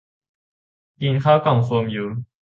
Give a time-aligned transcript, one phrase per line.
[1.01, 2.07] กินข้าวกล่องโฟมอยู่